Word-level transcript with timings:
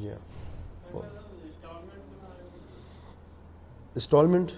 جی 0.00 0.08
ہاں 0.08 0.18
instalment 3.94 4.52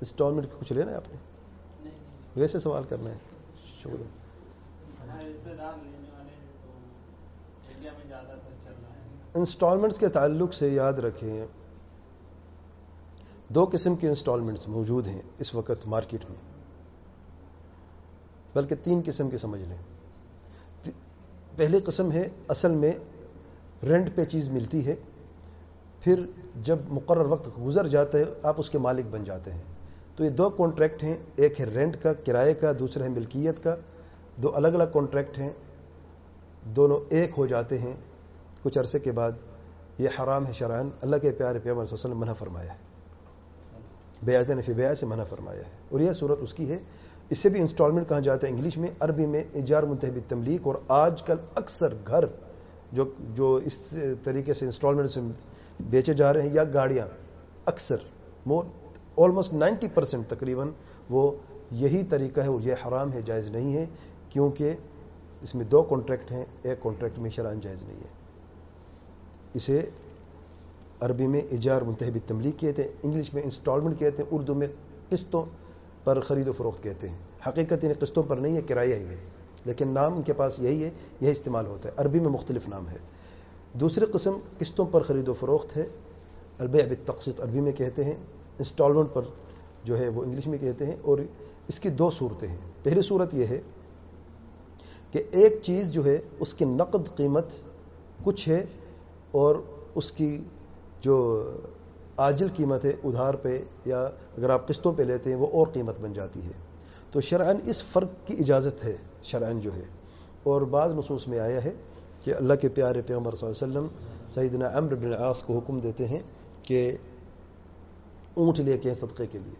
instalment 0.00 0.46
کچھ 0.60 0.72
لینا 0.72 0.90
ہے 0.90 0.96
آپ 0.96 1.08
نے 1.08 1.90
ویسے 2.36 2.58
سوال 2.58 2.84
کرنا 2.84 3.10
ہے 3.10 3.16
شکریہ 3.82 4.04
انسٹالمنٹس 9.34 9.98
کے 9.98 10.08
تعلق 10.08 10.54
سے 10.54 10.68
یاد 10.68 10.92
رکھیں 10.92 11.46
دو 13.48 13.64
قسم 13.72 13.96
کے 13.96 14.08
انسٹالمنٹس 14.08 14.68
موجود 14.68 15.06
ہیں 15.06 15.20
اس 15.38 15.54
وقت 15.54 15.86
مارکیٹ 15.86 16.24
میں 16.30 16.36
بلکہ 18.54 18.74
تین 18.74 19.02
قسم 19.06 19.30
کے 19.30 19.38
سمجھ 19.38 19.60
لیں 19.60 19.76
پہلی 21.56 21.80
قسم 21.80 22.12
ہے 22.12 22.28
اصل 22.48 22.74
میں 22.74 22.92
رینٹ 23.82 24.16
پہ 24.16 24.24
چیز 24.24 24.48
ملتی 24.48 24.86
ہے، 24.86 24.94
پھر 26.00 26.26
جب 26.62 26.78
مقرر 26.88 27.24
وقت 27.24 27.48
گزر 27.66 27.86
جاتا 27.86 28.18
ہے، 28.18 28.24
آپ 28.42 28.54
اس 28.58 28.70
کے 28.70 28.78
مالک 28.78 29.04
بن 29.10 29.24
جاتے 29.24 29.52
ہیں۔ 29.52 29.62
تو 30.16 30.24
یہ 30.24 30.30
دو 30.30 30.50
کانٹریکٹ 30.50 31.02
ہیں، 31.02 31.14
ایک 31.36 31.60
ہے 31.60 31.66
رینٹ 31.66 31.96
کا، 32.02 32.12
کرائے 32.12 32.54
کا، 32.54 32.72
دوسرا 32.78 33.04
ہے 33.04 33.08
ملکیت 33.08 33.64
کا۔ 33.64 33.76
دو 34.36 34.56
الگ 34.56 34.68
الگ 34.68 34.84
کانٹریکٹ 34.92 35.38
ہیں، 35.38 35.50
دونوں 36.64 37.00
ایک 37.08 37.30
ہو 37.38 37.46
جاتے 37.46 37.78
ہیں۔ 37.78 37.96
کچھ 38.62 38.78
عرصے 38.78 38.98
کے 38.98 39.12
بعد 39.12 39.32
یہ 39.98 40.08
حرام 40.20 40.46
ہے 40.46 40.52
شرائن 40.52 40.90
اللہ 41.00 41.16
کے 41.16 41.30
پیارے 41.30 41.58
پیغمبر 41.58 41.86
صلی 41.86 41.96
اللہ 41.96 42.06
علیہ 42.06 42.14
وسلم 42.14 42.18
منع 42.18 42.32
فرمایا 42.32 42.72
ہے۔ 42.72 42.78
بیعت 44.22 44.50
نفی 44.50 44.72
بیع 44.72 44.94
سے 44.94 45.06
منع 45.06 45.24
فرمایا 45.24 45.58
ہے۔ 45.58 45.70
اور 45.88 46.00
یہ 46.00 46.12
صورت 46.12 46.38
اس 46.40 46.54
کی 46.54 46.70
ہے۔ 46.70 46.78
اس 47.30 47.38
سے 47.38 47.48
بھی 47.48 47.60
انسٹالمنٹ 47.60 48.08
کہا 48.08 48.20
جاتا 48.20 48.46
ہے؟ 48.46 48.52
انگلش 48.52 48.76
میں، 48.76 48.88
عربی 49.00 49.26
میں، 49.26 49.44
اجار 49.54 49.82
منتحب 49.82 50.18
تملیک 50.28 50.60
اور 50.64 50.74
آج 50.88 51.22
کل 51.22 51.36
اکثر 51.54 51.94
گھر 52.06 52.24
جو 52.92 53.04
جو 53.34 53.54
اس 53.54 53.94
طریقے 54.24 54.54
سے 54.54 54.64
انسٹالمنٹ 54.64 55.10
سے 55.10 55.20
بیچے 55.80 56.14
جا 56.14 56.32
رہے 56.32 56.42
ہیں 56.42 56.52
یا 56.52 56.64
گاڑیاں، 56.64 57.06
اکثر 57.66 57.96
مور 58.46 58.64
آلموسٹ 59.16 59.54
نائنٹی 59.54 59.88
پرسینٹ 59.88 60.28
تقریباً 60.28 60.68
وہ 61.10 61.32
یہی 61.70 62.02
طریقہ 62.02 62.40
ہے 62.40 62.46
اور 62.46 62.60
یہ 62.60 62.74
حرام 62.86 63.12
ہے، 63.12 63.22
جائز 63.22 63.46
نہیں 63.46 63.74
ہے، 63.74 63.86
کیونکہ 64.28 64.74
اس 65.42 65.54
میں 65.54 65.64
دو 65.64 65.82
کانٹریکٹ 65.82 66.32
ہیں، 66.32 66.44
ایک 66.62 66.82
کانٹریکٹ 66.82 67.18
میں 67.18 67.30
شران 67.30 67.60
جائز 67.60 67.82
نہیں 67.82 67.96
ہے۔ 67.96 68.16
اسے 69.54 69.90
عربی 71.00 71.26
میں 71.26 71.40
اجار 71.40 71.82
منتحب 71.82 72.18
تملیغ 72.26 72.52
کہتے 72.58 72.82
ہیں، 72.82 72.90
انگلش 73.02 73.34
میں 73.34 73.42
انسٹالمنٹ 73.42 73.98
کہتے 73.98 74.22
ہیں، 74.22 74.28
اردو 74.30 74.54
میں 74.54 74.66
قسطوں 75.08 75.44
پر 76.04 76.20
خرید 76.20 76.48
و 76.48 76.52
فروخت 76.52 76.82
کہتے 76.82 77.08
ہیں۔ 77.08 77.16
حقیقت 77.46 77.84
ان 77.84 77.92
قسطوں 78.00 78.22
پر 78.22 78.36
نہیں 78.36 78.56
ہے، 78.56 78.62
کرایہ 78.62 78.94
ہی 78.94 79.04
ہے۔ 79.04 79.16
لیکن 79.64 79.88
نام 79.88 80.14
ان 80.14 80.22
کے 80.22 80.32
پاس 80.32 80.58
یہی 80.58 80.84
ہے، 80.84 80.90
یہی 81.20 81.30
استعمال 81.30 81.66
ہوتا 81.66 81.88
ہے۔ 81.88 81.94
عربی 81.96 82.20
میں 82.20 82.30
مختلف 82.30 82.68
نام 82.68 82.88
ہے 82.88 82.98
دوسری 83.80 84.06
قسم 84.12 84.38
قسطوں 84.58 84.86
پر 84.90 85.02
خرید 85.02 85.28
و 85.28 85.34
فروخت 85.34 85.76
ہے۔ 85.76 85.86
البیع 86.58 86.86
بالتقسط 86.86 87.40
عربی 87.40 87.60
میں 87.60 87.72
کہتے 87.72 88.04
ہیں، 88.04 88.14
انسٹالمنٹ 88.58 89.12
پر 89.12 89.22
جو 89.84 89.98
ہے 89.98 90.08
وہ 90.08 90.22
انگلش 90.24 90.46
میں 90.46 90.58
کہتے 90.58 90.86
ہیں، 90.86 90.96
اور 91.02 91.18
اس 91.68 91.78
کی 91.80 91.88
دو 91.90 92.10
صورتیں 92.10 92.48
ہیں۔ 92.48 92.56
پہلی 92.82 93.02
صورت 93.02 93.34
یہ 93.34 93.46
ہے 93.46 93.60
کہ 95.12 95.22
ایک 95.30 95.58
چیز 95.62 95.90
جو 95.92 96.04
ہے، 96.04 96.18
اس 96.40 96.54
کی 96.54 96.64
نقد 96.64 97.16
قیمت 97.16 97.52
کچھ 98.24 98.48
ہے، 98.48 98.64
اور 99.30 99.56
اس 99.94 100.10
کی 100.12 100.30
جو 101.00 101.16
آجل 102.16 102.48
قیمت 102.56 102.84
ہے، 102.84 102.92
ادھار 103.04 103.34
پہ 103.34 103.58
یا 103.84 104.00
اگر 104.38 104.50
آپ 104.50 104.66
قسطوں 104.68 104.92
پہ 104.92 105.02
لیتے 105.02 105.30
ہیں، 105.30 105.36
وہ 105.36 105.46
اور 105.52 105.66
قیمت 105.72 106.00
بن 106.00 106.12
جاتی 106.12 106.40
ہے۔ 106.40 106.52
تو 107.10 107.20
شرعن 107.20 107.56
اس 107.64 107.82
فرق 107.82 108.08
کی 108.26 108.36
اجازت 108.38 108.84
ہے، 108.84 108.96
شرعن 109.22 109.60
جو 109.60 109.74
ہے۔ 109.74 109.84
اور 110.42 110.62
بعض 110.62 110.92
نصوص 110.92 111.28
میں 111.28 111.38
آیا 111.38 111.64
ہے 111.64 111.72
کہ 112.22 112.34
اللہ 112.34 112.54
کے 112.54 112.68
پیارے 112.68 113.02
پیغمبر 113.02 113.34
صلی 113.34 113.48
اللہ 113.48 113.64
علیہ 113.64 113.78
وسلم 113.78 114.10
سیدنا 114.30 114.78
عمر 114.78 114.94
بن 114.94 115.06
العاص 115.06 115.42
کو 115.42 115.58
حکم 115.58 115.78
دیتے 115.78 116.08
ہیں 116.08 116.22
کہ 116.62 116.96
اونٹ 118.34 118.60
لے 118.60 118.78
کے 118.78 118.88
ہیں 118.88 118.94
صدقے 118.94 119.26
کے 119.26 119.38
لیے۔ 119.38 119.54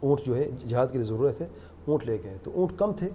اونٹ 0.00 0.20
جو 0.26 0.36
ہے، 0.36 0.50
جہاد 0.68 0.86
کی 0.92 1.02
ضرورت 1.02 1.40
ہے، 1.40 1.46
اونٹ 1.84 2.04
لے 2.06 2.18
کے 2.18 2.30
ہیں 2.30 2.38
تو 2.42 2.50
اونٹ 2.54 2.78
کم 2.78 2.92
تھے۔ 2.92 3.08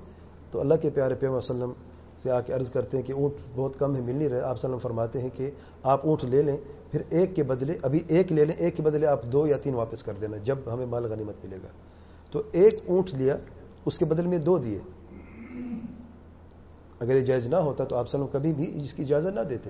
تو 0.52 0.60
اللہ 0.60 0.74
کے 0.82 0.90
پیارے 0.90 1.16
پیغمبر 1.16 1.42
صلی 1.42 1.54
اللہ 1.54 1.64
علیہ 1.64 1.74
وسلم 1.74 1.90
سے 2.24 2.32
آ 2.32 2.42
کے 2.42 2.54
عرض 2.54 2.72
کرتے 2.72 2.98
ہیں 2.98 3.04
کہ 3.04 3.14
اونٹ 3.14 3.34
بہت 3.56 3.80
کم 3.80 3.96
ہے، 3.96 4.02
مل 4.02 4.16
نہیں 4.16 4.30
رہے۔ 4.30 4.42
آپ 4.42 4.56
وسلم 4.56 4.78
فرماتے 4.78 5.22
ہیں 5.22 5.30
کہ 5.36 5.52
آپ 5.84 6.06
اونٹ 6.06 6.24
لے 6.24 6.42
لیں، 6.42 6.58
پھر 6.92 7.02
ایک 7.10 7.36
کے 7.36 7.44
بدلے، 7.44 7.74
ابھی 7.82 8.00
ایک 8.08 8.32
لے 8.32 8.46
لیں، 8.46 8.56
ایک 8.56 8.78
کے 8.78 8.84
بدلے 8.84 9.08
آپ 9.08 9.24
دو 9.24 9.48
یا 9.48 9.58
تین 9.58 9.76
واپس 9.76 10.04
کر 10.04 10.14
دینا، 10.22 10.38
جب 10.38 10.58
ہمیں 10.74 10.86
مال 10.86 11.06
غنیمت 11.06 11.36
ملے 11.44 11.58
گا۔ 11.64 11.68
تو 12.32 12.42
ایک 12.52 12.80
اونٹ 12.88 13.14
لیا 13.14 13.38
اس 13.90 13.98
کے 13.98 14.06
بدل 14.06 14.28
میں 14.28 14.38
دو 14.38 14.58
دیے۔ 14.58 14.80
اگر 17.00 17.16
یہ 17.16 17.22
جائز 17.22 17.48
نہ 17.48 17.56
ہوتا 17.56 17.84
تو 17.84 17.96
آپ 17.96 18.10
سلم 18.10 18.28
کبھی 18.32 18.54
بھی 18.54 18.82
اس 18.84 18.94
کی 18.94 19.04
اجازت 19.04 19.36
نہ 19.36 19.42
دیتے۔ 19.50 19.70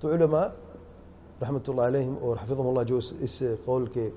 تو 0.00 0.12
علماء 0.12 0.46
رحمۃ 1.42 1.68
اللہ 1.68 1.80
علیہم 1.80 2.14
اور 2.20 2.36
حفظ 2.42 2.58
اللہ 2.58 2.82
جو 2.82 2.98
اس 3.20 3.42
قول 3.64 3.86
کے 3.86 4.10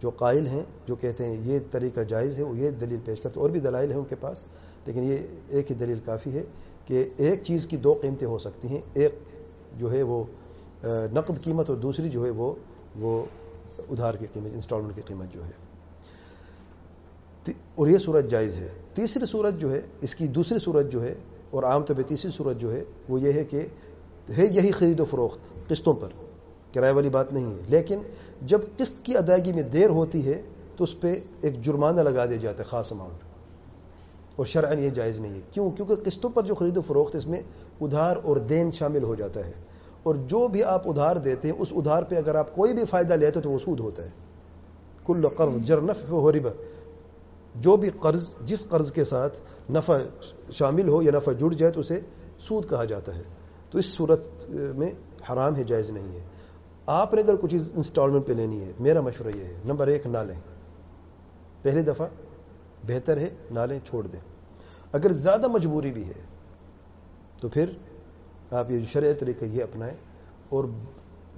جو 0.00 0.10
قائل 0.10 0.46
ہیں، 0.46 0.64
جو 0.86 0.94
کہتے 0.94 1.26
ہیں 1.26 1.36
یہ 1.44 1.58
طریقہ 1.70 2.00
جائز 2.00 2.38
ہے 2.38 2.42
وہ 2.42 2.56
یہ 2.58 2.70
دلیل 2.70 3.00
پیش 3.04 3.20
کرتے 3.20 3.40
اور 3.40 3.50
بھی 3.50 3.60
دلائل 3.60 3.90
ہیں 3.90 3.98
ان 3.98 4.04
کے 4.08 4.16
پاس، 4.20 4.38
لیکن 4.86 5.02
یہ 5.04 5.16
ایک 5.48 5.70
ہی 5.70 5.76
دلیل 5.76 5.98
کافی 6.04 6.30
ہے 6.30 6.44
کہ 6.86 7.08
ایک 7.16 7.42
چیز 7.44 7.66
کی 7.66 7.76
دو 7.76 7.94
قیمتیں 8.02 8.26
ہو 8.26 8.38
سکتی 8.38 8.68
ہیں۔ 8.68 8.80
ایک 8.94 9.14
جو 9.78 9.92
ہے 9.92 10.02
وہ 10.02 10.24
نقد 11.12 11.42
قیمت 11.42 11.70
اور 11.70 11.78
دوسری 11.78 12.08
جو 12.08 12.24
ہے 12.24 12.30
وہ 12.30 12.54
وہ 12.96 13.24
ادھار 13.90 14.14
کی 14.14 14.26
قیمت، 14.32 14.50
انسٹالمنٹ 14.54 14.96
کی 14.96 15.02
قیمت 15.06 15.34
جو 15.34 15.44
ہے۔ 15.44 15.62
اور 17.74 17.86
یہ 17.88 17.98
صورت 17.98 18.30
جائز 18.30 18.54
ہے۔ 18.56 18.68
تیسری 18.94 19.26
صورت 19.26 19.54
جو 19.58 19.72
ہے، 19.72 19.80
اس 20.00 20.14
کی 20.14 20.26
دوسری 20.26 20.58
صورت 20.58 20.92
جو 20.92 21.02
ہے، 21.02 21.14
اور 21.50 21.62
عام 21.62 21.82
طور 21.82 21.96
پہ 21.96 22.02
تیسری 22.02 22.30
صورت 22.36 22.56
جو 22.58 22.72
ہے، 22.72 22.84
وہ 23.08 23.20
یہ 23.20 23.32
ہے 23.32 23.44
کہ 23.44 23.66
ہے 24.38 24.46
یہی 24.46 24.70
خرید 24.70 25.00
و 25.00 25.04
فروخت 25.04 25.68
قسطوں 25.68 25.94
پر، 25.94 26.08
کرایہ 26.74 26.92
والی 26.92 27.08
بات 27.08 27.32
نہیں 27.32 27.46
ہے۔ 27.46 27.60
لیکن 27.68 27.98
جب 28.42 28.60
قسط 28.76 28.92
کی 29.02 29.16
ادائیگی 29.16 29.52
میں 29.52 29.62
دیر 29.62 29.90
ہوتی 29.90 30.26
ہے، 30.26 30.42
تو 30.76 30.84
اس 30.84 31.00
پہ 31.00 31.20
ایک 31.40 31.62
جرمانہ 31.62 32.00
لگا 32.00 32.26
دیا 32.26 32.36
جاتا 32.36 32.58
ہے، 32.58 32.64
خاص 32.64 32.92
اماؤنٹ 32.92 33.22
اور 34.36 34.46
شرعن 34.46 34.78
یہ 34.78 34.90
جائز 34.90 35.20
نہیں 35.20 35.34
ہے۔ 35.34 35.40
کیوں؟ 35.50 35.70
کیونکہ 35.70 35.94
قسطوں 35.94 36.30
پر 36.30 36.42
جو 36.42 36.54
خرید 36.54 36.76
و 36.76 36.80
فروخت، 36.80 37.16
اس 37.16 37.26
میں 37.26 37.40
ادھار 37.80 38.16
اور 38.22 38.36
دین 38.36 38.70
شامل 38.70 39.02
ہو 39.02 39.14
جاتا 39.14 39.46
ہے۔ 39.46 39.52
اور 40.02 40.14
جو 40.14 40.48
بھی 40.48 40.64
آپ 40.64 40.88
ادھار 40.88 41.16
دیتے 41.16 41.48
ہیں، 41.48 41.54
اس 41.58 41.68
ادھار 41.70 42.02
پہ 42.02 42.14
اگر 42.14 42.34
آپ 42.34 42.54
کوئی 42.54 42.74
بھی 42.74 42.84
فائدہ 42.84 43.14
لیتے 43.14 43.40
تو 43.40 43.50
وہ 43.50 43.58
سود 43.58 43.80
ہوتا 43.80 44.04
ہے۔ 44.04 44.08
کل 45.06 45.28
قرض 45.28 45.66
جرنف 45.66 46.10
ہو 46.10 46.32
ربا۔ 46.32 46.50
جو 47.54 47.76
بھی 47.76 47.90
قرض، 48.00 48.34
جس 48.40 48.68
قرض 48.68 48.92
کے 48.92 49.04
ساتھ 49.04 49.40
نفع 49.70 49.98
شامل 50.52 50.88
ہو 50.88 51.02
یا 51.02 51.12
نفع 51.12 51.32
جڑ 51.32 51.52
جائے 51.52 51.72
تو 51.72 51.80
اسے 51.80 52.00
سود 52.38 52.70
کہا 52.70 52.84
جاتا 52.84 53.16
ہے۔ 53.16 53.22
تو 53.70 53.78
اس 53.78 53.86
صورت 53.86 54.26
میں 54.48 54.92
حرام 55.32 55.56
ہے، 55.56 55.64
جائز 55.64 55.90
نہیں 55.90 56.12
ہے۔ 56.12 56.24
آپ 56.86 57.14
نے 57.14 57.20
اگر 57.20 57.36
کچھ 57.36 57.50
چیز 57.50 57.72
انسٹالمنٹ 57.76 58.26
پہ 58.26 58.32
لینی 58.32 58.60
ہے، 58.60 58.72
میرا 58.80 59.00
مشورہ 59.00 59.36
یہ 59.36 59.44
ہے، 59.44 59.54
نمبر 59.64 59.86
ایک، 59.86 60.06
نہ 60.06 60.18
لیں۔ 60.18 60.40
پہلی 61.62 61.82
دفعہ 61.82 62.06
بہتر 62.86 63.16
ہے 63.16 63.30
نالیں 63.50 63.78
چھوڑ 63.84 64.06
دیں۔ 64.06 64.20
اگر 64.92 65.12
زیادہ 65.12 65.48
مجبوری 65.48 65.92
بھی 65.92 66.04
ہے، 66.04 66.22
تو 67.40 67.48
پھر 67.48 67.70
آپ 68.50 68.70
یہ 68.70 68.84
شرع 68.84 69.12
طریقہ 69.12 69.44
یہ 69.44 69.62
اپنائیں 69.62 69.96
اور 70.48 70.64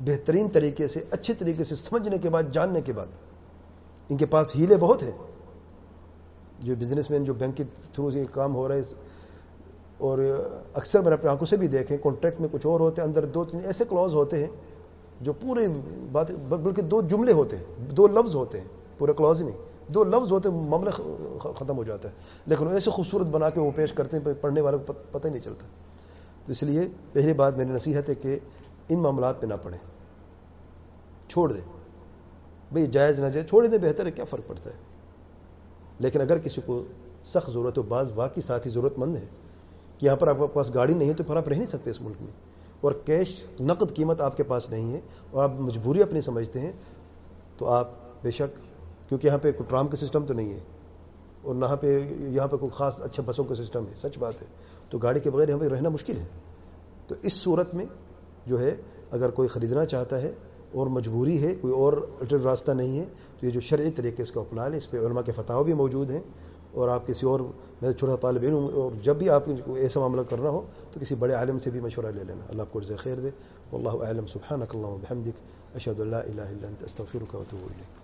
بہترین 0.05 0.49
طریقے 0.49 0.89
سے، 0.89 1.05
اچھے 1.11 1.35
طریقے 1.35 1.65
سے 1.65 1.77
سمجھنے 1.77 2.19
کے 2.19 2.31
بعد، 2.31 2.43
جاننے 2.53 2.81
کے 2.81 2.93
بعد۔ 2.93 3.07
ان 4.09 4.17
کے 4.17 4.27
پاس 4.27 4.57
ہیلے 4.57 4.77
بہت 4.77 5.03
ہیں۔ 5.03 5.34
جو 6.59 6.75
بزنس 6.79 7.11
مین 7.11 7.25
جو 7.25 7.35
بینک 7.35 7.57
کے 7.57 7.65
تھرو 7.95 8.11
یہ 8.13 8.25
کام 8.33 8.55
ہو 8.55 8.69
رہا 8.69 8.75
ہے، 8.75 8.83
اور 9.99 10.19
اکثر 10.75 11.01
میں 11.01 11.13
اپنے 11.13 11.31
آنکھوں 11.31 11.47
سے 11.47 11.57
بھی 11.57 11.69
دیکھیں 11.69 11.97
کانٹریکٹ 12.03 12.41
میں 12.41 12.49
کچھ 12.53 12.67
اور 12.67 12.81
ہوتے 12.81 13.03
ہیں، 13.03 13.09
اندر 13.09 13.25
دو 13.25 13.45
تین 13.45 13.61
ایسے 13.65 13.85
کلوز 13.89 14.15
ہوتے 14.15 14.39
ہیں 14.39 14.51
جو 15.21 15.33
پورے 15.33 15.67
بات، 16.13 16.31
بلکہ 16.49 16.83
دو 16.83 17.01
جملے 17.03 17.33
ہوتے 17.33 17.57
ہیں، 17.57 17.65
دو 17.91 18.07
لفظ 18.07 18.35
ہوتے 18.35 18.61
ہیں 18.61 18.69
پورے 18.99 19.13
کلوز 19.13 19.43
نہیں، 19.43 19.93
دو 19.93 20.05
لفظ 20.05 20.33
ہوتے 20.33 20.49
معاملہ 20.49 20.91
ختم 21.59 21.77
ہو 21.77 21.85
جاتا 21.85 22.09
ہے۔ 22.09 22.15
لیکن 22.47 22.69
ایسے 22.69 22.91
خوبصورت 22.91 23.27
بنا 23.27 23.51
کے 23.51 23.61
وہ 23.61 23.71
پیش 23.75 23.93
کرتے 23.93 24.17
ہیں 24.17 24.35
پڑھنے 24.41 24.61
والوں 24.61 24.79
کو 24.79 24.93
پتہ 25.13 25.27
ہی 25.27 25.33
نہیں 25.33 25.43
چلتا۔ 25.43 25.67
تو 26.47 26.53
اس 26.53 26.63
لیے 26.63 26.89
پہلی 27.13 27.33
بات 27.33 27.57
میری 27.57 27.71
نصیحت 27.71 28.09
ہے 28.09 28.15
کہ 28.15 28.39
ان 28.89 28.99
معاملات 28.99 29.41
پہ 29.41 29.47
نہ 29.47 29.55
پڑھیں۔ 29.63 29.79
چھوڑ 31.29 31.53
دیں۔ 31.53 31.61
بھئی 32.73 32.87
جائز 32.87 33.21
نہ 33.21 33.27
جائے 33.27 33.47
چھوڑ 33.47 33.67
دیں، 33.67 33.79
بہتر 33.79 34.07
ہے، 34.07 34.11
کیا 34.11 34.25
فرق 34.25 34.47
پڑتا 34.47 34.71
ہے؟ 34.71 34.77
لیکن 35.99 36.21
اگر 36.21 36.39
کسی 36.39 36.61
کو 36.67 36.85
سخت 37.25 37.51
ضرورت 37.51 37.79
ہو 37.79 37.83
بعض 37.83 38.13
واقعی 38.15 38.43
ساتھی 38.43 38.71
ضرورت 38.71 38.99
مند 38.99 39.17
ہے 39.17 39.27
کہ 39.99 40.07
یہاں 40.07 40.17
پر 40.17 40.29
آپ 40.29 40.37
کے 40.39 40.55
پاس 40.55 40.75
گاڑی 40.75 40.95
نہیں 40.95 41.09
ہے 41.09 41.15
تو 41.15 41.25
پھر 41.25 41.37
آپ 41.37 41.49
رہ 41.49 41.55
نہیں 41.55 41.67
سکتے 41.67 41.91
اس 41.91 42.01
ملک 42.01 42.17
میں۔ 42.21 42.33
اور 42.81 42.93
کیش 43.05 43.45
نقد 43.61 43.95
قیمت 43.95 44.21
آپ 44.21 44.37
کے 44.37 44.43
پاس 44.43 44.71
نہیں 44.71 44.93
ہے 44.93 45.01
اور 45.31 45.45
آپ 45.45 45.51
مجبوری 45.61 46.03
اپنی 46.03 46.21
سمجھتے 46.21 46.61
ہیں 46.61 46.73
تو 47.57 47.67
آپ 47.67 47.91
بے 48.23 48.31
شک، 48.31 48.57
کیونکہ 49.09 49.27
یہاں 49.27 49.39
پہ 49.39 49.53
کوئی 49.53 49.69
ٹرام 49.69 49.89
کا 49.89 49.97
سسٹم 49.97 50.27
تو 50.27 50.35
نہیں 50.35 50.55
ہے 50.55 50.61
اور 51.43 51.55
یہاں 51.55 51.77
پہ 51.77 52.01
یہاں 52.19 52.49
پہ 52.49 52.57
کوئی 52.57 52.71
خاص 52.75 53.01
اچھے 53.03 53.23
بسوں 53.27 53.45
کا 53.45 53.55
سسٹم 53.55 53.87
ہے، 53.87 53.93
سچ 53.97 54.19
بات 54.19 54.43
ہے۔ 54.43 54.47
تو 54.91 54.99
گاڑی 54.99 55.21
کے 55.21 55.31
بغیر 55.31 55.49
یہاں 55.49 55.59
پہ 55.59 55.69
رہنا 55.69 55.89
مشکل 55.89 56.19
ہے۔ 56.19 56.27
تو 57.07 57.15
اس 57.23 57.33
صورت 57.33 57.75
میں 57.75 57.87
جو 58.47 58.61
ہے، 58.61 58.77
اگر 59.11 59.31
کوئی 59.31 59.49
خریدنا 59.49 59.85
چاہتا 59.87 60.23
ہے 60.23 60.35
اور 60.75 60.87
مجبوری 60.87 61.43
ہے، 61.43 61.55
کوئی 61.61 61.75
اور 61.75 61.93
الٹر 62.21 62.41
راستہ 62.41 62.73
نہیں 62.73 62.99
ہے۔ 62.99 63.05
تو 63.41 63.47
یہ 63.47 63.51
جو 63.51 63.61
شرعی 63.61 63.91
طریقے 63.91 64.23
اس 64.23 64.31
کا 64.31 64.41
اپنا 64.41 64.69
لیں، 64.69 64.79
اس 64.79 64.91
پہ 64.91 64.99
علماء 64.99 65.23
کے 65.23 65.33
فتح 65.33 65.63
بھی 65.65 65.73
موجود 65.73 66.11
ہیں۔ 66.11 66.21
اور 66.73 66.89
آپ 66.89 67.07
کسی 67.07 67.27
اور 67.27 67.41
میں 67.83 67.93
چھوٹا 67.93 68.17
طالب 68.17 68.43
علم 68.43 68.55
ہوں، 68.55 68.69
اور 68.69 68.91
جب 69.03 69.17
بھی 69.17 69.31
آپ 69.31 69.45
کو 69.65 69.75
ایسا 69.75 70.01
معاملہ 70.01 70.21
کرنا 70.21 70.49
ہو، 70.49 70.61
تو 70.93 71.01
کسی 71.01 71.15
بڑے 71.15 71.35
عالم 71.35 71.59
سے 71.59 71.71
بھی 71.71 71.81
مشورہ 71.81 72.07
لے 72.07 72.25
لینا۔ 72.27 72.45
اللہ 72.49 72.63
آپ 72.63 72.73
کو 72.73 72.81
جزائے 72.81 72.99
خیر 72.99 73.21
دے۔ 73.21 73.31
اللہ 73.73 73.89
اعلم، 73.89 74.27
سبحانک 74.27 74.75
اللہ 74.75 74.87
بحمدک 74.87 75.39
اشہد 75.75 76.01
اللہ 76.01 76.17
الہ 76.17 76.43
الا 76.43 76.69
انت، 76.69 76.85
استغفرک 76.85 77.35
و 77.35 77.39
اتوب 77.39 77.61
الیک۔ 77.63 78.04